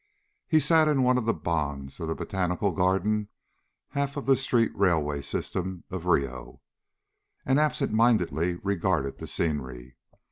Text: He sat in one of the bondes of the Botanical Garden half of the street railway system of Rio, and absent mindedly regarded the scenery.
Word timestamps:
He 0.47 0.59
sat 0.59 0.87
in 0.87 1.03
one 1.03 1.19
of 1.19 1.27
the 1.27 1.31
bondes 1.35 1.99
of 1.99 2.07
the 2.07 2.15
Botanical 2.15 2.71
Garden 2.71 3.27
half 3.89 4.17
of 4.17 4.25
the 4.25 4.35
street 4.35 4.71
railway 4.75 5.21
system 5.21 5.83
of 5.91 6.07
Rio, 6.07 6.59
and 7.45 7.59
absent 7.59 7.93
mindedly 7.93 8.55
regarded 8.63 9.19
the 9.19 9.27
scenery. 9.27 9.97